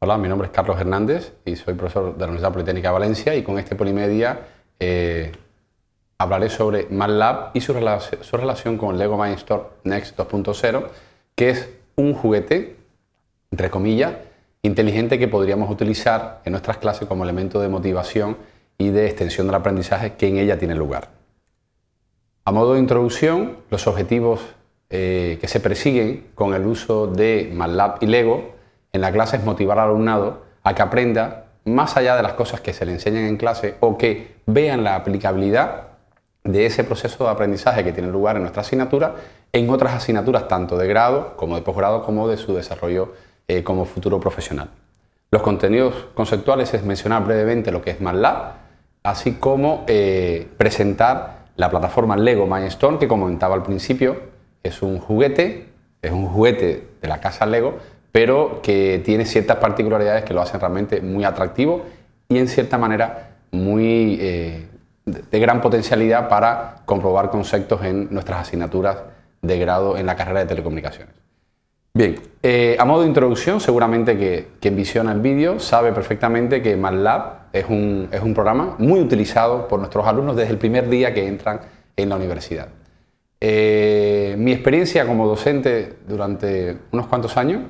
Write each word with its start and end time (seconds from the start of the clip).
Hola, 0.00 0.16
mi 0.16 0.28
nombre 0.28 0.46
es 0.46 0.52
Carlos 0.52 0.78
Hernández 0.78 1.32
y 1.44 1.56
soy 1.56 1.74
profesor 1.74 2.12
de 2.14 2.20
la 2.20 2.26
Universidad 2.26 2.52
Politécnica 2.52 2.88
de 2.90 2.92
Valencia 2.92 3.34
y 3.34 3.42
con 3.42 3.58
este 3.58 3.74
Polimedia 3.74 4.42
eh, 4.78 5.32
hablaré 6.18 6.50
sobre 6.50 6.86
MATLAB 6.88 7.50
y 7.54 7.60
su, 7.60 7.72
relación 7.72 8.78
con 8.78 8.96
Lego 8.96 9.20
Mindstorm 9.20 9.64
Next 9.82 10.16
2.0, 10.16 10.86
que 11.34 11.50
es 11.50 11.68
un 11.96 12.14
juguete, 12.14 12.76
entre 13.50 13.70
comillas, 13.70 14.14
inteligente 14.62 15.18
que 15.18 15.26
podríamos 15.26 15.68
utilizar 15.68 16.42
en 16.44 16.52
nuestras 16.52 16.76
clases 16.76 17.08
como 17.08 17.24
elemento 17.24 17.60
de 17.60 17.68
motivación 17.68 18.36
y 18.78 18.90
de 18.90 19.06
extensión 19.06 19.48
del 19.48 19.56
aprendizaje 19.56 20.14
que 20.14 20.28
en 20.28 20.36
ella 20.36 20.60
tiene 20.60 20.76
lugar. 20.76 21.08
A 22.44 22.52
modo 22.52 22.74
de 22.74 22.78
introducción, 22.78 23.56
los 23.68 23.88
objetivos 23.88 24.42
eh, 24.90 25.38
que 25.40 25.48
se 25.48 25.58
persiguen 25.58 26.28
con 26.36 26.54
el 26.54 26.64
uso 26.68 27.08
de 27.08 27.50
MATLAB 27.52 27.96
y 28.02 28.06
Lego 28.06 28.57
en 28.98 29.02
la 29.02 29.12
clase 29.12 29.36
es 29.36 29.44
motivar 29.44 29.78
al 29.78 29.90
alumnado 29.90 30.42
a 30.64 30.74
que 30.74 30.82
aprenda 30.82 31.44
más 31.64 31.96
allá 31.96 32.16
de 32.16 32.22
las 32.24 32.32
cosas 32.32 32.60
que 32.60 32.72
se 32.72 32.84
le 32.84 32.90
enseñan 32.90 33.26
en 33.26 33.36
clase 33.36 33.76
o 33.78 33.96
que 33.96 34.38
vean 34.46 34.82
la 34.82 34.96
aplicabilidad 34.96 35.82
de 36.42 36.66
ese 36.66 36.82
proceso 36.82 37.22
de 37.22 37.30
aprendizaje 37.30 37.84
que 37.84 37.92
tiene 37.92 38.08
lugar 38.08 38.34
en 38.34 38.42
nuestra 38.42 38.62
asignatura 38.62 39.14
en 39.52 39.70
otras 39.70 39.94
asignaturas 39.94 40.48
tanto 40.48 40.76
de 40.76 40.88
grado 40.88 41.36
como 41.36 41.54
de 41.54 41.62
posgrado 41.62 42.02
como 42.02 42.26
de 42.26 42.38
su 42.38 42.54
desarrollo 42.54 43.14
eh, 43.46 43.62
como 43.62 43.84
futuro 43.84 44.18
profesional. 44.18 44.68
Los 45.30 45.42
contenidos 45.42 45.94
conceptuales 46.14 46.74
es 46.74 46.82
mencionar 46.82 47.24
brevemente 47.24 47.70
lo 47.70 47.82
que 47.82 47.90
es 47.92 48.00
MATLAB, 48.00 48.52
así 49.04 49.34
como 49.34 49.84
eh, 49.86 50.48
presentar 50.56 51.44
la 51.54 51.70
plataforma 51.70 52.16
Lego 52.16 52.48
Mindstorm 52.48 52.98
que 52.98 53.06
comentaba 53.06 53.54
al 53.54 53.62
principio, 53.62 54.16
es 54.64 54.82
un 54.82 54.98
juguete, 54.98 55.68
es 56.02 56.10
un 56.10 56.26
juguete 56.26 56.88
de 57.00 57.08
la 57.08 57.20
casa 57.20 57.46
Lego, 57.46 57.78
pero 58.12 58.60
que 58.62 59.00
tiene 59.04 59.24
ciertas 59.24 59.58
particularidades 59.58 60.24
que 60.24 60.34
lo 60.34 60.40
hacen 60.40 60.60
realmente 60.60 61.00
muy 61.00 61.24
atractivo 61.24 61.84
y 62.28 62.38
en 62.38 62.48
cierta 62.48 62.78
manera 62.78 63.36
muy 63.50 64.18
eh, 64.20 64.66
de 65.06 65.40
gran 65.40 65.60
potencialidad 65.60 66.28
para 66.28 66.82
comprobar 66.84 67.30
conceptos 67.30 67.82
en 67.84 68.08
nuestras 68.12 68.40
asignaturas 68.40 68.98
de 69.42 69.58
grado 69.58 69.96
en 69.96 70.06
la 70.06 70.16
carrera 70.16 70.40
de 70.40 70.46
telecomunicaciones. 70.46 71.14
Bien, 71.94 72.16
eh, 72.42 72.76
a 72.78 72.84
modo 72.84 73.02
de 73.02 73.08
introducción, 73.08 73.60
seguramente 73.60 74.16
que 74.16 74.48
quien 74.60 74.76
visiona 74.76 75.10
el 75.12 75.20
vídeo 75.20 75.58
sabe 75.58 75.92
perfectamente 75.92 76.62
que 76.62 76.76
MATLAB 76.76 77.48
es 77.52 77.64
un, 77.68 78.08
es 78.12 78.20
un 78.20 78.34
programa 78.34 78.76
muy 78.78 79.00
utilizado 79.00 79.66
por 79.66 79.80
nuestros 79.80 80.06
alumnos 80.06 80.36
desde 80.36 80.52
el 80.52 80.58
primer 80.58 80.88
día 80.88 81.12
que 81.12 81.26
entran 81.26 81.60
en 81.96 82.08
la 82.08 82.16
universidad. 82.16 82.68
Eh, 83.40 84.34
mi 84.38 84.52
experiencia 84.52 85.06
como 85.06 85.26
docente 85.26 85.94
durante 86.06 86.76
unos 86.92 87.06
cuantos 87.06 87.36
años 87.36 87.62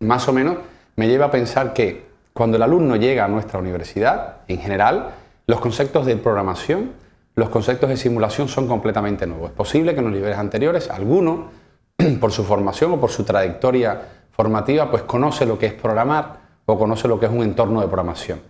más 0.00 0.28
o 0.28 0.32
menos, 0.32 0.58
me 0.96 1.08
lleva 1.08 1.26
a 1.26 1.30
pensar 1.30 1.72
que 1.72 2.06
cuando 2.32 2.56
el 2.56 2.62
alumno 2.62 2.96
llega 2.96 3.24
a 3.24 3.28
nuestra 3.28 3.58
universidad, 3.58 4.38
en 4.48 4.58
general, 4.58 5.10
los 5.46 5.60
conceptos 5.60 6.06
de 6.06 6.16
programación, 6.16 6.92
los 7.34 7.50
conceptos 7.50 7.88
de 7.88 7.96
simulación 7.96 8.48
son 8.48 8.66
completamente 8.66 9.26
nuevos. 9.26 9.50
Es 9.50 9.56
posible 9.56 9.92
que 9.92 10.00
en 10.00 10.06
los 10.06 10.14
niveles 10.14 10.38
anteriores, 10.38 10.90
alguno, 10.90 11.50
por 12.20 12.32
su 12.32 12.44
formación 12.44 12.92
o 12.92 13.00
por 13.00 13.10
su 13.10 13.24
trayectoria 13.24 14.00
formativa, 14.32 14.90
pues 14.90 15.02
conoce 15.04 15.46
lo 15.46 15.58
que 15.58 15.66
es 15.66 15.72
programar 15.72 16.40
o 16.66 16.78
conoce 16.78 17.08
lo 17.08 17.18
que 17.18 17.26
es 17.26 17.32
un 17.32 17.42
entorno 17.42 17.80
de 17.80 17.86
programación. 17.86 18.40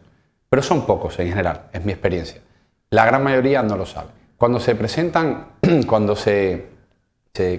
Pero 0.48 0.62
son 0.62 0.86
pocos 0.86 1.18
en 1.18 1.28
general, 1.28 1.62
es 1.72 1.84
mi 1.84 1.92
experiencia. 1.92 2.40
La 2.90 3.04
gran 3.04 3.22
mayoría 3.22 3.62
no 3.62 3.76
lo 3.76 3.86
sabe. 3.86 4.08
Cuando 4.36 4.60
se 4.60 4.74
presentan, 4.74 5.46
cuando 5.86 6.14
se, 6.14 6.66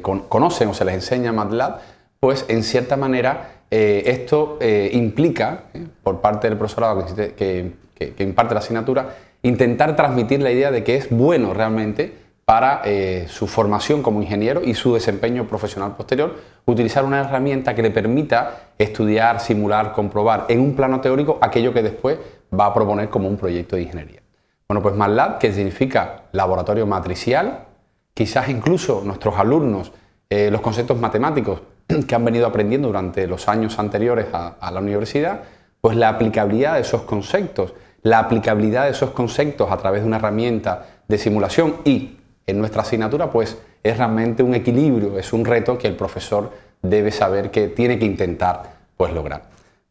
conocen 0.02 0.70
o 0.70 0.74
se 0.74 0.86
les 0.86 0.96
enseña 0.96 1.32
MATLAB, 1.32 1.80
pues 2.20 2.46
en 2.48 2.64
cierta 2.64 2.98
manera 2.98 3.58
eh, 3.70 4.04
esto 4.06 4.58
eh, 4.62 4.90
implica, 4.94 5.66
eh, 5.74 5.86
por 6.04 6.22
parte 6.22 6.48
del 6.48 6.58
profesorado 6.58 7.06
que, 7.36 7.74
imparte 8.20 8.54
la 8.54 8.60
asignatura, 8.60 9.16
intentar 9.42 9.96
transmitir 9.96 10.42
la 10.42 10.52
idea 10.52 10.72
de 10.72 10.84
que 10.84 10.96
es 10.96 11.10
bueno 11.10 11.54
realmente 11.54 12.28
para 12.46 12.84
su 13.28 13.46
formación 13.46 14.02
como 14.02 14.22
ingeniero 14.22 14.62
y 14.64 14.74
su 14.74 14.94
desempeño 14.94 15.48
profesional 15.48 15.98
posterior, 15.98 16.36
utilizar 16.66 17.04
una 17.04 17.20
herramienta 17.20 17.76
que 17.76 17.82
le 17.82 17.92
permita 17.92 18.70
estudiar, 18.78 19.42
simular, 19.42 19.92
comprobar 19.92 20.46
en 20.48 20.62
un 20.62 20.74
plano 20.74 21.02
teórico 21.02 21.40
aquello 21.42 21.74
que 21.74 21.84
después 21.84 22.18
va 22.58 22.68
a 22.68 22.74
proponer 22.74 23.10
como 23.10 23.28
un 23.28 23.36
proyecto 23.36 23.76
de 23.76 23.82
ingeniería. 23.82 24.22
Bueno, 24.70 24.82
pues 24.82 24.96
MATLAB, 24.96 25.40
que 25.40 25.52
significa 25.52 26.24
laboratorio 26.32 26.86
matricial, 26.86 27.66
quizás 28.14 28.48
incluso 28.48 29.02
nuestros 29.04 29.38
alumnos, 29.38 29.92
los 30.30 30.62
conceptos 30.62 30.98
matemáticos 30.98 31.62
que 32.08 32.16
han 32.16 32.26
venido 32.26 32.46
aprendiendo 32.46 32.88
durante 32.88 33.28
los 33.28 33.48
años 33.48 33.78
anteriores 33.80 34.28
a, 34.34 34.72
la 34.72 34.80
universidad, 34.80 35.42
pues 35.82 35.96
la 35.96 36.10
aplicabilidad 36.10 36.76
de 36.76 36.82
esos 36.82 37.04
conceptos, 37.04 37.74
la 38.02 38.20
aplicabilidad 38.20 38.86
de 38.86 38.92
esos 38.92 39.12
conceptos 39.12 39.72
a 39.72 39.78
través 39.78 40.02
de 40.02 40.08
una 40.08 40.18
herramienta 40.18 40.86
de 41.08 41.18
simulación 41.18 41.78
y 41.86 42.18
en 42.46 42.60
nuestra 42.60 42.82
asignatura, 42.82 43.30
pues 43.30 43.58
es 43.84 43.98
realmente 43.98 44.44
un 44.44 44.56
equilibrio, 44.56 45.18
es 45.18 45.34
un 45.34 45.46
reto 45.46 45.78
que 45.78 45.88
el 45.88 45.96
profesor 45.96 46.52
debe 46.82 47.12
saber 47.12 47.52
que 47.52 47.68
tiene 47.68 48.00
que 48.00 48.06
intentar 48.06 48.64
pues, 48.96 49.14
lograr. 49.14 49.44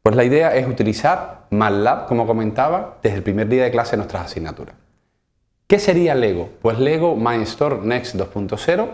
Pues 0.03 0.17
la 0.17 0.25
idea 0.25 0.55
es 0.55 0.67
utilizar 0.67 1.47
MATLAB, 1.51 2.07
como 2.07 2.27
comentaba, 2.27 2.99
desde 3.03 3.17
el 3.17 3.23
primer 3.23 3.49
día 3.49 3.65
de 3.65 3.71
clase 3.71 3.97
en 3.97 3.99
nuestras 3.99 4.27
asignaturas. 4.27 4.75
¿Qué 5.67 5.81
sería 5.81 6.15
Lego? 6.15 6.49
Pues 6.63 6.79
Lego 6.79 7.17
Mindstorm 7.17 7.89
Next 7.89 8.15
2.0 8.15 8.87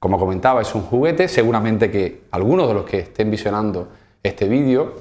como 0.00 0.18
comentaba, 0.18 0.62
es 0.62 0.74
un 0.74 0.82
juguete, 0.82 1.28
seguramente 1.28 1.90
que 1.90 2.22
algunos 2.30 2.66
de 2.66 2.74
los 2.74 2.84
que 2.84 3.00
estén 3.00 3.30
visionando 3.30 3.88
este 4.22 4.48
vídeo 4.48 4.94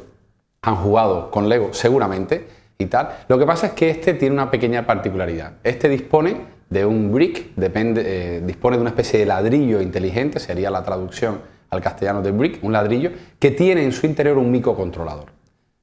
han 0.62 0.76
jugado 0.76 1.32
con 1.32 1.48
Lego, 1.48 1.70
seguramente, 1.74 2.48
y 2.78 2.86
tal. 2.86 3.10
Lo 3.30 3.40
que 3.40 3.46
pasa 3.46 3.68
es 3.68 3.74
que 3.74 3.90
este 3.90 4.14
tiene 4.14 4.34
una 4.34 4.52
pequeña 4.52 4.86
particularidad. 4.86 5.54
Este 5.64 5.88
dispone 5.88 6.60
de 6.70 6.86
un 6.86 7.12
brick, 7.12 7.52
eh, 7.58 8.42
dispone 8.46 8.76
de 8.78 8.82
una 8.82 8.90
especie 8.92 9.20
de 9.20 9.26
ladrillo 9.26 9.82
inteligente, 9.82 10.40
sería 10.40 10.70
la 10.70 10.84
traducción 10.84 11.42
al 11.70 11.82
castellano 11.82 12.22
de 12.22 12.32
brick, 12.32 12.64
un 12.64 12.74
ladrillo, 12.74 13.12
que 13.40 13.52
tiene 13.52 13.84
en 13.84 13.94
su 13.94 14.06
interior 14.06 14.38
un 14.38 14.52
microcontrolador. 14.52 15.28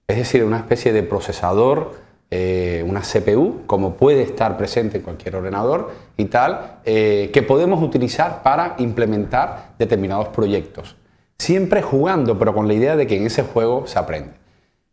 Es 0.07 0.19
decir, 0.19 0.45
una 0.45 0.59
especie 0.59 0.93
de 0.93 1.03
procesador 1.03 1.95
eh, 2.31 2.85
una 2.87 3.03
CPU, 3.03 3.63
como 3.67 3.95
puede 3.95 4.23
estar 4.23 4.57
presente 4.57 4.99
en 4.99 5.05
cualquier 5.05 5.37
ordenador 5.37 5.93
y 6.17 6.25
tal, 6.25 6.81
eh, 6.85 7.31
que 7.33 7.43
podemos 7.43 7.83
utilizar 7.83 8.43
para 8.43 8.75
implementar 8.79 9.75
determinados 9.79 10.29
proyectos. 10.29 10.97
Siempre 11.39 11.83
jugando, 11.83 12.39
pero 12.39 12.55
con 12.55 12.67
la 12.67 12.75
idea 12.75 12.97
de 12.97 13.07
que 13.07 13.17
en 13.17 13.27
ese 13.27 13.43
juego 13.43 13.87
se 13.87 13.99
aprende. 13.99 14.33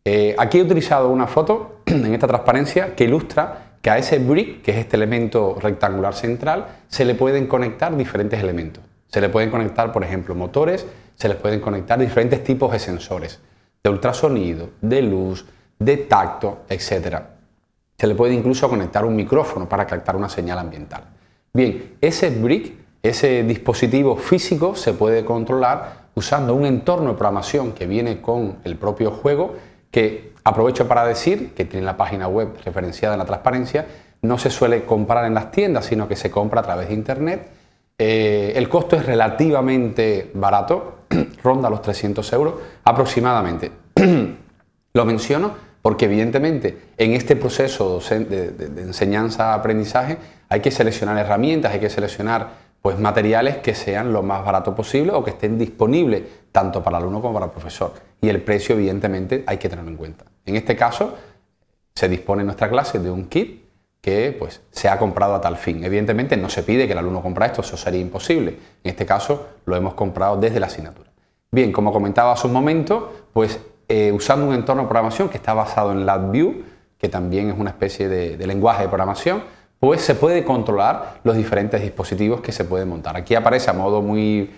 Eh, 0.04 0.36
aquí 0.38 0.58
he 0.58 0.62
utilizado 0.62 1.08
una 1.08 1.26
foto 1.26 1.80
en 1.86 2.12
esta 2.14 2.28
transparencia 2.28 2.94
que 2.94 3.04
ilustra 3.04 3.78
que 3.82 3.90
a 3.90 3.98
ese 3.98 4.18
brick, 4.18 4.62
que 4.62 4.70
es 4.70 4.78
este 4.78 4.96
elemento 4.96 5.58
rectangular 5.60 6.14
central, 6.14 6.66
se 6.88 7.04
le 7.04 7.14
pueden 7.14 7.46
conectar 7.46 7.96
diferentes 7.96 8.40
elementos. 8.40 8.82
Se 9.08 9.20
le 9.20 9.28
pueden 9.28 9.50
conectar, 9.50 9.92
por 9.92 10.04
ejemplo, 10.04 10.34
motores, 10.34 10.86
se 11.16 11.28
les 11.28 11.36
pueden 11.36 11.60
conectar 11.60 11.98
diferentes 11.98 12.42
tipos 12.42 12.72
de 12.72 12.78
sensores, 12.78 13.40
de 13.82 13.90
ultrasonido, 13.90 14.70
de 14.80 15.02
luz, 15.02 15.44
de 15.78 15.96
tacto, 15.98 16.62
etc. 16.68 17.18
Se 17.96 18.06
le 18.06 18.14
puede 18.14 18.34
incluso 18.34 18.68
conectar 18.68 19.04
un 19.04 19.16
micrófono 19.16 19.68
para 19.68 19.86
captar 19.86 20.16
una 20.16 20.28
señal 20.28 20.58
ambiental. 20.58 21.04
Bien, 21.52 21.96
ese 22.00 22.30
brick, 22.30 22.72
ese 23.02 23.44
dispositivo 23.44 24.16
físico, 24.16 24.74
se 24.74 24.92
puede 24.92 25.24
controlar 25.24 26.04
usando 26.14 26.54
un 26.54 26.64
entorno 26.64 27.10
de 27.10 27.16
programación 27.16 27.72
que 27.72 27.86
viene 27.86 28.20
con 28.20 28.58
el 28.64 28.76
propio 28.76 29.10
juego, 29.10 29.54
que 29.90 30.32
aprovecho 30.44 30.86
para 30.88 31.04
decir 31.06 31.54
que 31.54 31.64
tiene 31.64 31.86
la 31.86 31.96
página 31.96 32.28
web 32.28 32.56
referenciada 32.64 33.14
en 33.14 33.18
la 33.18 33.24
transparencia, 33.24 33.86
no 34.22 34.38
se 34.38 34.50
suele 34.50 34.84
comprar 34.84 35.24
en 35.26 35.34
las 35.34 35.50
tiendas, 35.50 35.86
sino 35.86 36.08
que 36.08 36.16
se 36.16 36.30
compra 36.30 36.60
a 36.60 36.64
través 36.64 36.88
de 36.88 36.94
Internet. 36.94 37.48
Eh, 37.98 38.52
el 38.56 38.68
costo 38.68 38.96
es 38.96 39.06
relativamente 39.06 40.30
barato, 40.34 41.00
ronda 41.42 41.70
los 41.70 41.82
300 41.82 42.32
euros 42.32 42.54
aproximadamente. 42.84 43.70
Lo 44.96 45.04
menciono 45.04 45.52
porque 45.82 46.04
evidentemente 46.04 46.78
en 46.96 47.14
este 47.14 47.34
proceso 47.34 47.98
de, 47.98 48.54
enseñanza-aprendizaje 48.78 50.18
hay 50.48 50.60
que 50.60 50.70
seleccionar 50.70 51.18
herramientas, 51.18 51.72
hay 51.72 51.80
que 51.80 51.90
seleccionar 51.90 52.50
pues, 52.80 52.96
materiales 53.00 53.56
que 53.56 53.74
sean 53.74 54.12
lo 54.12 54.22
más 54.22 54.44
barato 54.44 54.72
posible 54.72 55.10
o 55.10 55.24
que 55.24 55.30
estén 55.30 55.58
disponibles 55.58 56.22
tanto 56.52 56.80
para 56.82 56.98
el 56.98 57.02
alumno 57.02 57.20
como 57.20 57.34
para 57.34 57.46
el 57.46 57.50
profesor. 57.50 57.92
Y 58.20 58.28
el 58.28 58.40
precio 58.42 58.76
evidentemente 58.76 59.42
hay 59.48 59.58
que 59.58 59.68
tenerlo 59.68 59.90
en 59.90 59.96
cuenta. 59.96 60.26
En 60.46 60.54
este 60.54 60.76
caso 60.76 61.16
se 61.92 62.08
dispone 62.08 62.42
en 62.42 62.46
nuestra 62.46 62.70
clase 62.70 63.00
de 63.00 63.10
un 63.10 63.24
kit 63.24 63.64
que 64.00 64.36
pues, 64.38 64.60
se 64.70 64.88
ha 64.88 64.96
comprado 64.96 65.34
a 65.34 65.40
tal 65.40 65.56
fin. 65.56 65.82
Evidentemente 65.82 66.36
no 66.36 66.48
se 66.48 66.62
pide 66.62 66.86
que 66.86 66.92
el 66.92 66.98
alumno 66.98 67.20
compre 67.20 67.46
esto, 67.46 67.62
eso 67.62 67.76
sería 67.76 68.00
imposible. 68.00 68.50
En 68.84 68.90
este 68.90 69.04
caso 69.04 69.48
lo 69.64 69.74
hemos 69.74 69.94
comprado 69.94 70.36
desde 70.36 70.60
la 70.60 70.66
asignatura. 70.66 71.10
Bien, 71.50 71.72
como 71.72 71.92
comentaba 71.92 72.32
hace 72.32 72.46
un 72.46 72.52
momento, 72.52 73.28
pues 73.32 73.58
eh, 73.88 74.12
usando 74.12 74.46
un 74.46 74.54
entorno 74.54 74.82
de 74.82 74.88
programación 74.88 75.28
que 75.28 75.36
está 75.36 75.54
basado 75.54 75.92
en 75.92 76.06
LabVIEW, 76.06 76.64
que 76.98 77.08
también 77.08 77.50
es 77.50 77.58
una 77.58 77.70
especie 77.70 78.08
de, 78.08 78.46
lenguaje 78.46 78.82
de 78.82 78.88
programación, 78.88 79.42
pues 79.78 80.00
se 80.00 80.14
puede 80.14 80.44
controlar 80.44 81.20
los 81.22 81.36
diferentes 81.36 81.82
dispositivos 81.82 82.40
que 82.40 82.52
se 82.52 82.64
pueden 82.64 82.88
montar. 82.88 83.16
Aquí 83.16 83.34
aparece 83.34 83.68
a 83.68 83.74
modo 83.74 84.00
muy 84.00 84.50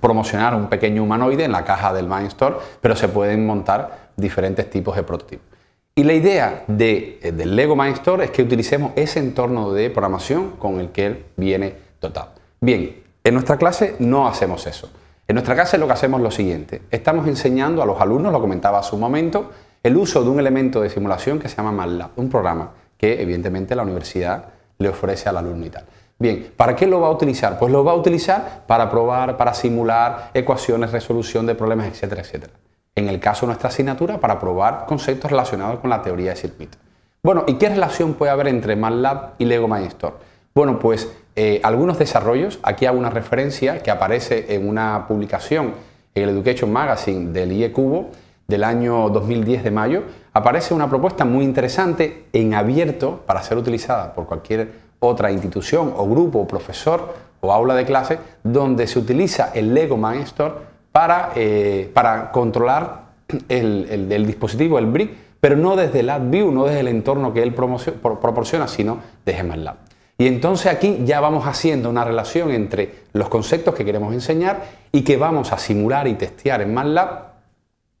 promocionar 0.00 0.54
un 0.54 0.68
pequeño 0.68 1.02
humanoide 1.02 1.44
en 1.44 1.52
la 1.52 1.64
caja 1.64 1.92
del 1.92 2.06
Mindstorm, 2.06 2.56
pero 2.80 2.94
se 2.94 3.08
pueden 3.08 3.44
montar 3.46 4.10
diferentes 4.16 4.70
tipos 4.70 4.94
de 4.94 5.02
prototipos. 5.02 5.46
Y 5.94 6.04
la 6.04 6.12
idea 6.12 6.62
de, 6.68 7.18
eh, 7.20 7.32
del 7.32 7.56
Lego 7.56 7.74
Mindstorm 7.74 8.22
es 8.22 8.30
que 8.30 8.42
utilicemos 8.42 8.92
ese 8.94 9.18
entorno 9.18 9.72
de 9.72 9.90
programación 9.90 10.52
con 10.52 10.78
el 10.78 10.90
que 10.90 11.06
él 11.06 11.24
viene 11.36 11.74
dotado. 12.00 12.30
Bien, 12.60 13.02
en 13.24 13.34
nuestra 13.34 13.56
clase 13.56 13.96
no 13.98 14.28
hacemos 14.28 14.66
eso. 14.68 14.88
En 15.30 15.34
nuestra 15.34 15.54
clase 15.54 15.76
lo 15.76 15.86
que 15.86 15.92
hacemos 15.92 16.20
es 16.20 16.24
lo 16.24 16.30
siguiente. 16.30 16.80
Estamos 16.90 17.26
enseñando 17.28 17.82
a 17.82 17.86
los 17.86 18.00
alumnos, 18.00 18.32
lo 18.32 18.40
comentaba 18.40 18.78
hace 18.78 18.94
un 18.94 19.02
momento, 19.02 19.50
el 19.82 19.94
uso 19.98 20.24
de 20.24 20.30
un 20.30 20.40
elemento 20.40 20.80
de 20.80 20.88
simulación 20.88 21.38
que 21.38 21.50
se 21.50 21.56
llama 21.56 21.70
MATLAB, 21.70 22.12
un 22.16 22.30
programa 22.30 22.70
que 22.96 23.20
evidentemente 23.20 23.76
la 23.76 23.82
universidad 23.82 24.46
le 24.78 24.88
ofrece 24.88 25.28
al 25.28 25.36
alumno 25.36 25.66
y 25.66 25.68
tal. 25.68 25.84
Bien, 26.18 26.50
¿para 26.56 26.74
qué 26.74 26.86
lo 26.86 27.02
va 27.02 27.08
a 27.08 27.10
utilizar? 27.10 27.58
Pues 27.58 27.70
lo 27.70 27.84
va 27.84 27.92
a 27.92 27.96
utilizar 27.96 28.64
para 28.66 28.90
probar, 28.90 29.36
para 29.36 29.52
simular 29.52 30.30
ecuaciones, 30.32 30.92
resolución 30.92 31.44
de 31.44 31.54
problemas, 31.54 31.88
etcétera, 31.88 32.22
etcétera. 32.22 32.54
En 32.94 33.10
el 33.10 33.20
caso 33.20 33.42
de 33.42 33.48
nuestra 33.48 33.68
asignatura, 33.68 34.18
para 34.18 34.40
probar 34.40 34.86
conceptos 34.86 35.30
relacionados 35.30 35.80
con 35.80 35.90
la 35.90 36.00
teoría 36.00 36.30
de 36.30 36.36
circuitos. 36.36 36.80
Bueno, 37.22 37.44
¿y 37.46 37.56
qué 37.56 37.68
relación 37.68 38.14
puede 38.14 38.32
haber 38.32 38.48
entre 38.48 38.76
MATLAB 38.76 39.32
y 39.36 39.44
Lego 39.44 39.68
Mindstorm? 39.68 40.14
Bueno, 40.58 40.80
pues 40.80 41.08
eh, 41.36 41.60
algunos 41.62 42.00
desarrollos, 42.00 42.58
aquí 42.64 42.84
hago 42.84 42.98
una 42.98 43.10
referencia 43.10 43.80
que 43.80 43.92
aparece 43.92 44.56
en 44.56 44.68
una 44.68 45.06
publicación 45.06 45.74
en 46.12 46.22
el 46.24 46.30
Education 46.30 46.72
Magazine 46.72 47.30
del 47.30 47.52
IE 47.52 47.70
Cubo 47.70 48.10
del 48.48 48.64
año 48.64 49.08
2010 49.08 49.62
de 49.62 49.70
mayo, 49.70 50.02
aparece 50.32 50.74
una 50.74 50.88
propuesta 50.88 51.24
muy 51.24 51.44
interesante 51.44 52.24
en 52.32 52.54
abierto 52.54 53.20
para 53.24 53.40
ser 53.44 53.56
utilizada 53.56 54.12
por 54.14 54.26
cualquier 54.26 54.72
otra 54.98 55.30
institución 55.30 55.94
o 55.96 56.08
grupo 56.08 56.40
o 56.40 56.48
profesor 56.48 57.14
o 57.40 57.52
aula 57.52 57.76
de 57.76 57.84
clase 57.84 58.18
donde 58.42 58.88
se 58.88 58.98
utiliza 58.98 59.52
el 59.54 59.72
Lego 59.72 59.96
Mindstorm 59.96 60.54
para, 60.90 61.30
eh, 61.36 61.88
para 61.94 62.32
controlar 62.32 63.02
el, 63.48 64.26
dispositivo, 64.26 64.80
el 64.80 64.86
brick, 64.86 65.12
pero 65.38 65.54
no 65.54 65.76
desde 65.76 66.00
el 66.00 66.10
AdView, 66.10 66.50
no 66.50 66.64
desde 66.64 66.80
el 66.80 66.88
entorno 66.88 67.32
que 67.32 67.44
él 67.44 67.54
proporciona, 67.54 68.66
sino 68.66 68.98
desde 69.24 69.44
MATLAB. 69.44 69.87
Y 70.18 70.26
entonces 70.26 70.66
aquí 70.66 70.98
ya 71.04 71.20
vamos 71.20 71.46
haciendo 71.46 71.88
una 71.88 72.04
relación 72.04 72.50
entre 72.50 73.04
los 73.12 73.28
conceptos 73.28 73.74
que 73.74 73.84
queremos 73.84 74.12
enseñar 74.12 74.64
y 74.92 75.02
que 75.02 75.16
vamos 75.16 75.52
a 75.52 75.58
simular 75.58 76.08
y 76.08 76.14
testear 76.14 76.60
en 76.60 76.74
MATLAB 76.74 77.22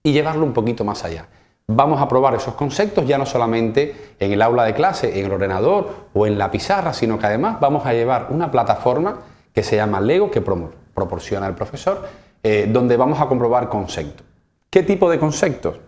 y 0.02 0.12
llevarlo 0.12 0.44
un 0.44 0.52
poquito 0.52 0.84
más 0.84 1.04
allá 1.04 1.28
vamos 1.68 2.00
a 2.00 2.08
probar 2.08 2.34
esos 2.34 2.54
conceptos 2.54 3.06
ya 3.06 3.18
no 3.18 3.26
solamente 3.26 4.14
en 4.18 4.32
el 4.32 4.42
aula 4.42 4.64
de 4.64 4.74
clase, 4.74 5.20
en 5.20 5.26
el 5.26 5.32
ordenador 5.32 6.08
o 6.14 6.26
en 6.26 6.38
la 6.38 6.50
pizarra, 6.50 6.92
sino 6.94 7.18
que 7.18 7.26
además 7.26 7.60
vamos 7.60 7.84
a 7.86 7.92
llevar 7.92 8.28
una 8.30 8.50
plataforma 8.50 9.20
que 9.52 9.62
se 9.62 9.76
llama 9.76 10.00
Lego, 10.00 10.30
que 10.30 10.40
proporciona 10.40 11.46
el 11.46 11.54
profesor, 11.54 12.08
eh, 12.42 12.66
donde 12.70 12.96
vamos 12.96 13.20
a 13.20 13.26
comprobar 13.26 13.68
conceptos. 13.68 14.26
¿Qué 14.70 14.82
tipo 14.82 15.10
de 15.10 15.18
conceptos? 15.18 15.78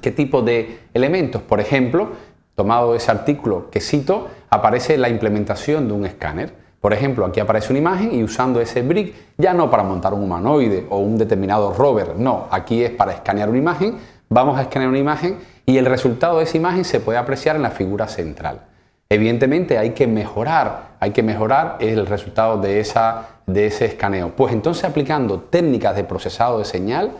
¿Qué 0.00 0.10
tipo 0.10 0.40
de 0.40 0.80
elementos? 0.94 1.42
Por 1.42 1.60
ejemplo, 1.60 2.12
tomado 2.62 2.94
ese 2.94 3.10
artículo 3.10 3.70
que 3.70 3.80
cito, 3.80 4.28
aparece 4.50 4.98
la 4.98 5.08
implementación 5.08 5.88
de 5.88 5.94
un 5.94 6.04
escáner. 6.04 6.52
Por 6.80 6.92
ejemplo, 6.92 7.26
aquí 7.26 7.40
aparece 7.40 7.72
una 7.72 7.78
imagen 7.78 8.14
y 8.14 8.22
usando 8.22 8.60
ese 8.60 8.82
brick, 8.82 9.14
ya 9.38 9.52
no 9.54 9.70
para 9.70 9.82
montar 9.82 10.14
un 10.14 10.22
humanoide 10.22 10.86
o 10.90 10.98
un 10.98 11.18
determinado 11.18 11.72
rover, 11.72 12.16
no, 12.16 12.46
aquí 12.50 12.82
es 12.82 12.90
para 12.90 13.12
escanear 13.12 13.48
una 13.48 13.58
imagen 13.58 13.96
vamos 14.30 14.56
a 14.58 14.62
escanear 14.62 14.88
una 14.88 14.98
imagen 14.98 15.38
y 15.66 15.76
el 15.76 15.86
resultado 15.86 16.38
de 16.38 16.44
esa 16.44 16.56
imagen 16.56 16.84
se 16.84 17.00
puede 17.00 17.18
apreciar 17.18 17.56
en 17.56 17.62
la 17.62 17.70
figura 17.70 18.08
central. 18.08 18.60
Evidentemente 19.08 19.76
hay 19.76 19.90
que 19.90 20.06
mejorar, 20.06 20.92
hay 21.00 21.10
que 21.10 21.24
mejorar 21.24 21.76
el 21.80 22.06
resultado 22.06 22.58
de, 22.58 22.78
esa, 22.78 23.40
de 23.46 23.66
ese 23.66 23.86
escaneo. 23.86 24.30
Pues 24.36 24.52
entonces 24.52 24.84
aplicando 24.84 25.40
técnicas 25.40 25.96
de 25.96 26.04
procesado 26.04 26.60
de 26.60 26.64
señal, 26.64 27.10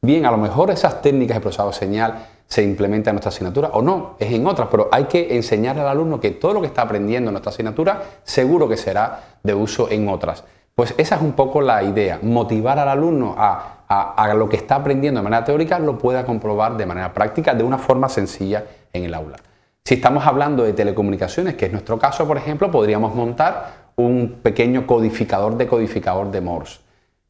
bien, 0.00 0.24
a 0.26 0.30
lo 0.30 0.36
mejor 0.36 0.70
esas 0.70 1.02
técnicas 1.02 1.38
de 1.38 1.40
procesado 1.40 1.70
de 1.70 1.76
señal 1.76 2.26
se 2.50 2.62
implementan 2.62 3.12
en 3.12 3.14
nuestra 3.14 3.30
asignatura 3.30 3.70
o 3.72 3.80
no, 3.80 4.16
es 4.18 4.30
en 4.30 4.46
otras, 4.46 4.68
pero 4.70 4.90
hay 4.92 5.04
que 5.04 5.34
enseñar 5.34 5.78
al 5.78 5.88
alumno 5.88 6.20
que 6.20 6.32
todo 6.32 6.52
lo 6.52 6.60
que 6.60 6.66
está 6.66 6.82
aprendiendo 6.82 7.30
en 7.30 7.32
nuestra 7.32 7.50
asignatura 7.50 8.02
seguro 8.24 8.68
que 8.68 8.76
será 8.76 9.38
de 9.42 9.54
uso 9.54 9.90
en 9.90 10.06
otras. 10.08 10.44
Pues 10.74 10.94
esa 10.98 11.16
es 11.16 11.22
un 11.22 11.32
poco 11.32 11.62
la 11.62 11.82
idea, 11.82 12.18
motivar 12.22 12.78
al 12.78 12.88
alumno 12.90 13.34
a 13.38 13.80
a, 13.90 14.32
lo 14.34 14.48
que 14.48 14.56
está 14.56 14.76
aprendiendo 14.76 15.18
de 15.18 15.24
manera 15.24 15.44
teórica 15.44 15.78
lo 15.80 15.98
pueda 15.98 16.24
comprobar 16.24 16.76
de 16.76 16.86
manera 16.86 17.12
práctica 17.12 17.54
de 17.54 17.64
una 17.64 17.76
forma 17.76 18.08
sencilla 18.08 18.64
en 18.92 19.04
el 19.04 19.14
aula. 19.14 19.36
Si 19.84 19.94
estamos 19.94 20.24
hablando 20.24 20.62
de 20.62 20.72
telecomunicaciones, 20.72 21.54
que 21.54 21.66
es 21.66 21.72
nuestro 21.72 21.98
caso, 21.98 22.26
por 22.26 22.36
ejemplo, 22.36 22.70
podríamos 22.70 23.14
montar 23.16 23.90
un 23.96 24.38
pequeño 24.42 24.86
codificador 24.86 25.56
de 25.56 25.66
codificador 25.66 26.30
de 26.30 26.40
Morse. 26.40 26.78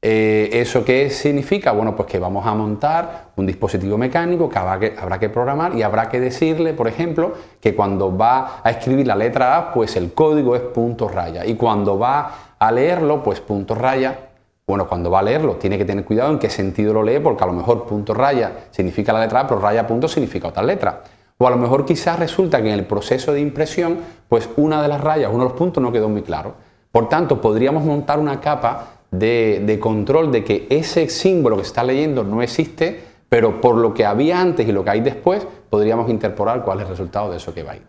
Eh, 0.03 0.49
¿Eso 0.53 0.85
qué 0.85 1.11
significa? 1.11 1.73
Bueno, 1.73 1.95
pues 1.95 2.09
que 2.09 2.19
vamos 2.19 2.47
a 2.47 2.55
montar 2.55 3.33
un 3.37 3.47
dispositivo 3.47 3.99
mecánico 3.99 4.49
que 4.49 4.59
habrá, 4.59 4.79
que 4.79 4.97
habrá, 4.99 5.19
que 5.19 5.29
programar 5.29 5.77
y 5.77 5.83
habrá 5.83 6.09
que 6.09 6.21
decirle, 6.21 6.73
por 6.73 6.89
ejemplo, 6.89 7.35
que 7.61 7.75
cuando 7.75 8.17
va 8.17 8.61
a 8.65 8.71
escribir 8.71 9.07
la 9.07 9.17
letra 9.17 9.59
A, 9.59 9.73
pues 9.73 9.97
el 9.97 10.15
código 10.15 10.57
es 10.57 10.63
punto 10.63 11.09
raya. 11.09 11.45
Y 11.45 11.55
cuando 11.55 11.99
va 11.99 12.55
a 12.59 12.73
leerlo, 12.73 13.23
pues 13.23 13.41
punto 13.41 13.75
raya 13.75 14.31
bueno, 14.71 14.87
cuando 14.87 15.11
va 15.11 15.19
a 15.19 15.23
leerlo 15.23 15.57
tiene 15.57 15.77
que 15.77 15.85
tener 15.85 16.05
cuidado 16.05 16.31
en 16.31 16.39
qué 16.39 16.49
sentido 16.49 16.95
lo 16.95 17.03
lee, 17.03 17.19
porque 17.19 17.43
a 17.43 17.47
lo 17.49 17.53
mejor 17.53 17.87
punto 17.87 18.15
raya 18.15 18.69
significa 18.71 19.13
la 19.13 19.19
letra 19.19 19.41
A, 19.41 19.47
pero 19.49 19.61
raya 19.61 19.85
punto 19.85 20.07
significa 20.07 20.47
otra 20.47 20.63
letra. 20.63 21.03
O 21.39 21.47
a 21.49 21.51
lo 21.51 21.57
mejor 21.57 21.85
quizás 21.85 22.21
resulta 22.21 22.63
que 22.63 22.69
en 22.69 22.79
el 22.79 22.87
proceso 22.87 23.33
de 23.33 23.41
impresión, 23.41 23.99
pues 24.29 24.49
una 24.57 24.81
de 24.81 24.87
las 24.87 25.01
rayas, 25.01 25.31
uno 25.33 25.43
de 25.43 25.51
los 25.51 25.59
puntos 25.59 25.83
no 25.83 25.91
quedó 25.91 26.09
muy 26.09 26.23
claro. 26.23 26.55
Por 26.93 27.09
tanto, 27.09 27.41
podríamos 27.41 27.83
montar 27.83 28.21
una 28.21 28.41
capa 28.41 29.00
de, 29.11 29.79
control 29.81 30.31
de 30.31 30.45
que 30.45 30.67
ese 30.71 31.09
símbolo 31.09 31.57
que 31.57 31.65
se 31.65 31.69
está 31.69 31.83
leyendo 31.83 32.25
no 32.25 32.43
existe, 32.43 33.01
pero 33.29 33.61
por 33.61 33.77
lo 33.77 33.95
que 33.95 34.05
había 34.05 34.41
antes 34.41 34.69
y 34.69 34.73
lo 34.73 34.85
que 34.85 34.91
hay 34.91 35.01
después, 35.01 35.47
podríamos 35.69 36.11
interpolar 36.11 36.63
cuál 36.65 36.79
es 36.79 36.85
el 36.85 36.91
resultado 36.91 37.31
de 37.31 37.37
eso 37.37 37.55
que 37.55 37.63
va 37.63 37.73
ahí. 37.73 37.83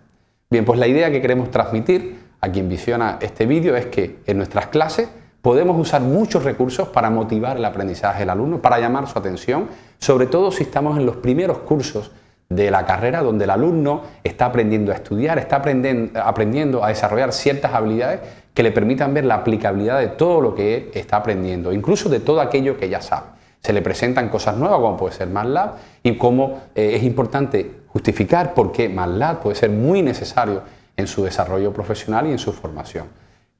Bien, 0.49 0.65
pues 0.65 0.79
la 0.79 0.87
idea 0.87 1.11
que 1.11 1.21
queremos 1.21 1.49
transmitir 1.49 2.19
a 2.41 2.49
quien 2.49 2.67
visiona 2.67 3.17
este 3.21 3.45
vídeo 3.45 3.75
es 3.75 3.87
que 3.87 4.19
en 4.25 4.37
nuestras 4.37 4.67
clases 4.67 5.09
podemos 5.41 5.79
usar 5.79 6.01
muchos 6.01 6.43
recursos 6.43 6.87
para 6.89 7.09
motivar 7.09 7.57
el 7.57 7.65
aprendizaje 7.65 8.19
del 8.19 8.29
alumno, 8.29 8.61
para 8.61 8.79
llamar 8.79 9.07
su 9.07 9.17
atención, 9.17 9.67
sobre 9.99 10.27
todo 10.27 10.51
si 10.51 10.63
estamos 10.63 10.97
en 10.97 11.05
los 11.05 11.17
primeros 11.17 11.59
cursos 11.59 12.11
de 12.49 12.69
la 12.69 12.85
carrera 12.85 13.23
donde 13.23 13.45
el 13.45 13.49
alumno 13.49 14.01
está 14.23 14.47
aprendiendo 14.47 14.91
a 14.91 14.95
estudiar, 14.95 15.39
está 15.39 15.55
aprendiendo, 15.55 16.83
a 16.83 16.89
desarrollar 16.89 17.31
ciertas 17.31 17.73
habilidades 17.73 18.19
que 18.53 18.63
le 18.63 18.71
permitan 18.71 19.13
ver 19.13 19.25
la 19.25 19.35
aplicabilidad 19.35 19.99
de 19.99 20.07
todo 20.07 20.41
lo 20.41 20.55
que 20.55 20.91
está 20.93 21.17
aprendiendo, 21.17 21.71
incluso 21.71 22.09
de 22.09 22.19
todo 22.19 22.41
aquello 22.41 22.77
que 22.77 22.89
ya 22.89 23.01
sabe. 23.01 23.27
Se 23.61 23.73
le 23.73 23.81
presentan 23.81 24.29
cosas 24.29 24.57
nuevas 24.57 24.79
como 24.79 24.97
puede 24.97 25.13
ser 25.13 25.27
MATLAB 25.27 25.71
y 26.03 26.17
cómo 26.17 26.61
eh, 26.75 26.93
es 26.95 27.03
importante 27.03 27.81
justificar 27.87 28.53
por 28.53 28.71
qué 28.71 28.89
MATLAB 28.89 29.39
puede 29.41 29.55
ser 29.55 29.69
muy 29.69 30.01
necesario 30.01 30.63
en 30.97 31.07
su 31.07 31.23
desarrollo 31.23 31.71
profesional 31.71 32.27
y 32.27 32.31
en 32.31 32.39
su 32.39 32.51
formación. 32.51 33.05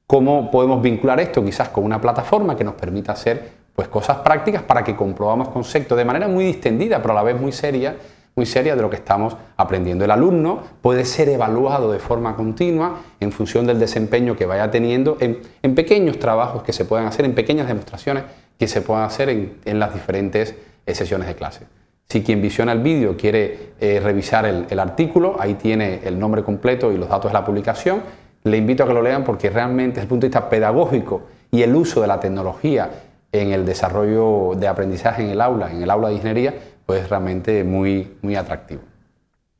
¿Cómo 0.06 0.50
podemos 0.50 0.82
vincular 0.82 1.20
esto 1.20 1.44
quizás 1.44 1.70
con 1.70 1.84
una 1.84 2.00
plataforma 2.00 2.56
que 2.56 2.64
nos 2.64 2.74
permita 2.74 3.12
hacer 3.12 3.62
pues, 3.74 3.88
cosas 3.88 4.18
prácticas 4.18 4.62
para 4.62 4.84
que 4.84 4.94
comprobamos 4.94 5.48
conceptos 5.48 5.96
de 5.96 6.04
manera 6.04 6.28
muy 6.28 6.44
distendida, 6.44 7.00
pero 7.00 7.12
a 7.12 7.16
la 7.16 7.22
vez 7.22 7.40
muy 7.40 7.52
seria, 7.52 7.96
muy 8.34 8.46
seria 8.46 8.74
de 8.76 8.82
lo 8.82 8.90
que 8.90 8.96
estamos 8.96 9.36
aprendiendo. 9.56 10.04
El 10.04 10.10
alumno 10.10 10.60
puede 10.80 11.04
ser 11.04 11.28
evaluado 11.28 11.92
de 11.92 11.98
forma 11.98 12.34
continua 12.34 13.00
en 13.20 13.32
función 13.32 13.66
del 13.66 13.78
desempeño 13.78 14.36
que 14.36 14.46
vaya 14.46 14.70
teniendo 14.70 15.18
en, 15.20 15.74
pequeños 15.74 16.18
trabajos 16.18 16.62
que 16.62 16.72
se 16.72 16.84
puedan 16.84 17.06
hacer, 17.06 17.24
en 17.24 17.34
pequeñas 17.34 17.68
demostraciones 17.68 18.24
que 18.58 18.68
se 18.68 18.80
puedan 18.80 19.04
hacer 19.04 19.28
en, 19.28 19.78
las 19.78 19.92
diferentes 19.92 20.54
eh, 20.86 20.94
sesiones 20.94 21.28
de 21.28 21.34
clase. 21.34 21.66
Si 22.08 22.22
quien 22.22 22.42
visiona 22.42 22.72
el 22.72 22.80
vídeo 22.80 23.16
quiere 23.16 23.72
eh, 23.80 24.00
revisar 24.02 24.44
el 24.44 24.78
artículo, 24.78 25.36
ahí 25.38 25.54
tiene 25.54 26.00
el 26.04 26.18
nombre 26.18 26.42
completo 26.42 26.92
y 26.92 26.98
los 26.98 27.08
datos 27.08 27.30
de 27.30 27.34
la 27.34 27.44
publicación 27.44 28.02
le 28.44 28.56
invito 28.56 28.82
a 28.82 28.88
que 28.88 28.94
lo 28.94 29.02
lean 29.02 29.24
porque 29.24 29.50
realmente 29.50 29.94
desde 29.94 30.02
el 30.02 30.08
punto 30.08 30.24
de 30.24 30.28
vista 30.28 30.48
pedagógico 30.48 31.22
y 31.50 31.62
el 31.62 31.74
uso 31.74 32.00
de 32.00 32.08
la 32.08 32.18
tecnología 32.18 32.90
en 33.30 33.52
el 33.52 33.64
desarrollo 33.64 34.54
de 34.56 34.68
aprendizaje 34.68 35.22
en 35.22 35.30
el 35.30 35.40
aula, 35.40 35.70
en 35.70 35.82
el 35.82 35.90
aula 35.90 36.08
de 36.08 36.14
ingeniería, 36.14 36.54
pues 36.86 37.02
es 37.02 37.10
realmente 37.10 37.64
muy, 37.64 38.16
muy 38.22 38.36
atractivo. 38.36 38.82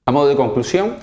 A 0.05 0.13
modo 0.13 0.29
de 0.29 0.37
conclusión, 0.37 0.97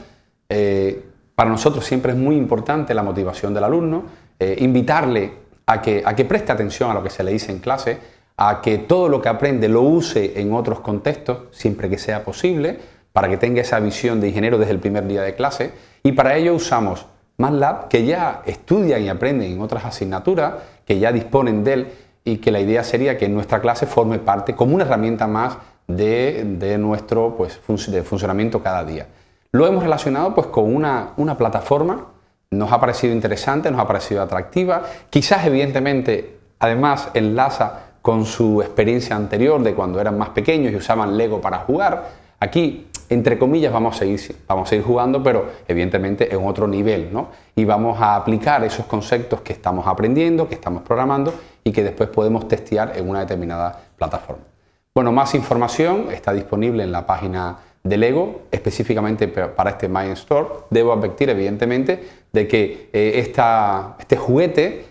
eh, 0.50 1.06
para 1.36 1.50
nosotros 1.50 1.86
siempre 1.86 2.12
es 2.12 2.18
muy 2.18 2.36
importante 2.36 2.94
la 2.94 3.04
motivación 3.04 3.54
del 3.54 3.64
alumno, 3.64 4.04
eh, 4.40 4.58
invitarle 4.60 5.32
a 5.66 5.82
que, 5.82 6.02
a 6.04 6.16
que 6.16 6.26
preste 6.26 6.52
atención 6.52 6.92
a 6.92 6.94
lo 6.94 7.04
que 7.04 7.10
se 7.10 7.24
le 7.24 7.32
dice 7.32 7.52
en 7.52 7.60
clase, 7.60 7.98
a 8.36 8.62
que 8.62 8.80
todo 8.80 9.10
lo 9.10 9.22
que 9.22 9.30
aprende 9.30 9.70
lo 9.70 9.82
use 9.82 10.40
en 10.40 10.54
otros 10.54 10.80
contextos, 10.80 11.44
siempre 11.52 11.90
que 11.90 11.98
sea 11.98 12.24
posible, 12.24 12.78
para 13.14 13.30
que 13.30 13.38
tenga 13.38 13.62
esa 13.62 13.80
visión 13.80 14.22
de 14.22 14.30
ingeniero 14.30 14.58
desde 14.58 14.72
el 14.72 14.80
primer 14.80 15.08
día 15.08 15.22
de 15.22 15.36
clase, 15.36 15.72
y 16.04 16.12
para 16.14 16.36
ello 16.36 16.56
usamos 16.56 17.06
MATLAB 17.38 17.88
que 17.88 18.06
ya 18.06 18.42
estudian 18.46 19.02
y 19.02 19.10
aprenden 19.10 19.52
en 19.52 19.62
otras 19.62 19.86
asignaturas, 19.86 20.54
que 20.86 21.00
ya 21.00 21.12
disponen 21.12 21.64
de 21.64 21.74
él 21.74 21.88
y 22.24 22.38
que 22.38 22.52
la 22.52 22.60
idea 22.60 22.84
sería 22.84 23.18
que 23.18 23.30
nuestra 23.30 23.62
clase 23.62 23.86
forme 23.86 24.20
parte 24.20 24.56
como 24.56 24.76
una 24.76 24.84
herramienta 24.84 25.28
más 25.28 25.58
de, 25.89 26.77
nuestro 26.79 27.36
pues, 27.36 27.58
funcionamiento 27.58 28.63
cada 28.63 28.86
día. 28.86 29.08
Lo 29.51 29.67
hemos 29.67 29.84
relacionado 29.84 30.34
pues, 30.34 30.48
con 30.48 30.74
una, 30.74 31.10
una 31.17 31.38
plataforma, 31.38 32.05
nos 32.51 32.72
ha 32.72 32.79
parecido 32.79 33.13
interesante, 33.13 33.69
nos 33.69 33.81
ha 33.81 33.88
parecido 33.88 34.22
atractiva, 34.22 34.84
quizás 35.10 35.46
evidentemente 35.46 36.38
además 36.60 37.10
enlaza 37.13 37.89
con 38.01 38.25
su 38.25 38.62
experiencia 38.62 39.15
anterior 39.15 39.62
de 39.62 39.74
cuando 39.74 40.00
eran 40.00 40.17
más 40.17 40.29
pequeños 40.29 40.72
y 40.72 40.75
usaban 40.75 41.17
Lego 41.17 41.41
para 41.41 41.60
jugar. 41.60 42.08
Aquí, 42.39 42.88
entre 43.10 43.38
comillas, 43.38 43.74
vamos 43.74 43.96
a 43.96 44.00
seguir, 44.00 44.19
vamos 44.48 44.67
a 44.67 44.69
seguir 44.69 44.86
jugando, 44.86 45.22
pero 45.22 45.48
evidentemente 45.67 46.34
en 46.34 46.46
otro 46.46 46.67
nivel, 46.67 47.10
¿no? 47.12 47.29
Y 47.55 47.65
vamos 47.65 48.00
a 48.00 48.15
aplicar 48.15 48.63
esos 48.63 48.86
conceptos 48.86 49.41
que 49.41 49.53
estamos 49.53 49.86
aprendiendo, 49.88 50.48
que 50.48 50.55
estamos 50.55 50.84
programando 50.84 51.34
y 51.63 51.72
que 51.72 51.84
después 51.84 52.10
podemos 52.10 52.48
testear 52.48 52.93
en 52.96 53.10
una 53.10 53.19
determinada 53.19 53.79
plataforma. 53.98 54.49
Bueno, 54.96 55.12
más 55.12 55.36
información 55.36 56.08
está 56.12 56.34
disponible 56.34 56.84
en 56.84 56.91
la 56.91 57.05
página 57.05 57.60
de 57.84 57.98
Lego, 57.98 58.41
específicamente 58.51 59.27
para 59.27 59.72
este 59.72 59.88
My 59.88 60.08
Store. 60.10 60.48
Debo 60.69 60.91
advertir, 60.91 61.29
evidentemente, 61.29 62.03
de 62.31 62.48
que 62.48 62.89
eh, 62.91 63.13
este 63.19 64.17
juguete 64.17 64.86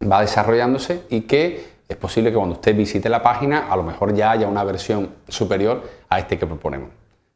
va 0.00 0.20
desarrollándose 0.20 1.02
y 1.10 1.22
que 1.22 1.74
es 1.88 1.96
posible 1.96 2.30
que 2.30 2.36
cuando 2.36 2.54
usted 2.54 2.76
visite 2.76 3.08
la 3.08 3.22
página 3.22 3.70
a 3.70 3.76
lo 3.76 3.82
mejor 3.82 4.14
ya 4.14 4.30
haya 4.30 4.46
una 4.46 4.64
versión 4.64 5.10
superior 5.28 5.82
a 6.08 6.18
este 6.18 6.38
que 6.38 6.46
proponemos. 6.46 6.88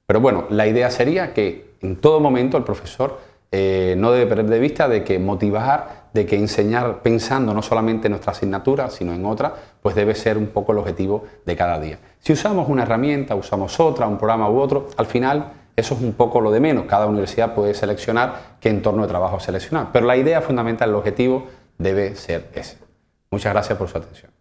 Pero 0.06 0.20
bueno, 0.20 0.46
la 0.50 0.66
idea 0.66 0.90
sería 0.90 1.34
que 1.34 1.74
en 1.82 1.96
todo 1.96 2.20
momento 2.20 2.56
el 2.56 2.64
profesor 2.64 3.20
eh, 3.50 3.94
no 3.98 4.12
debe 4.12 4.26
perder 4.26 4.46
de 4.46 4.58
vista 4.58 4.88
de 4.88 5.04
que 5.04 5.18
motivar, 5.18 5.97
de 6.12 6.26
que 6.26 6.36
enseñar 6.36 7.02
pensando 7.02 7.52
no 7.54 7.62
solamente 7.62 8.06
en 8.06 8.12
nuestra 8.12 8.32
asignatura, 8.32 8.90
sino 8.90 9.12
en 9.12 9.24
otra, 9.24 9.54
pues 9.82 9.94
debe 9.94 10.14
ser 10.14 10.38
un 10.38 10.48
poco 10.48 10.72
el 10.72 10.78
objetivo 10.78 11.24
de 11.44 11.56
cada 11.56 11.78
día. 11.78 11.98
Si 12.20 12.32
usamos 12.32 12.68
una 12.68 12.82
herramienta, 12.82 13.34
usamos 13.34 13.78
otra, 13.80 14.06
un 14.06 14.18
programa 14.18 14.50
u 14.50 14.58
otro, 14.58 14.88
al 14.96 15.06
final 15.06 15.52
eso 15.76 15.94
es 15.94 16.00
un 16.00 16.14
poco 16.14 16.40
lo 16.40 16.50
de 16.50 16.60
menos. 16.60 16.86
Cada 16.86 17.06
universidad 17.06 17.54
puede 17.54 17.72
seleccionar 17.72 18.56
qué 18.60 18.68
entorno 18.68 19.02
de 19.02 19.08
trabajo 19.08 19.38
seleccionar. 19.38 19.90
Pero 19.92 20.06
la 20.06 20.16
idea 20.16 20.40
fundamental, 20.40 20.88
el 20.88 20.96
objetivo, 20.96 21.46
debe 21.78 22.16
ser 22.16 22.48
ese. 22.54 22.78
Muchas 23.30 23.52
gracias 23.52 23.78
por 23.78 23.88
su 23.88 23.98
atención. 23.98 24.37